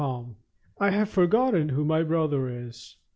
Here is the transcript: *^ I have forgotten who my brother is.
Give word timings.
*^ 0.01 0.35
I 0.79 0.89
have 0.89 1.09
forgotten 1.11 1.69
who 1.69 1.85
my 1.85 2.01
brother 2.01 2.49
is. 2.49 2.95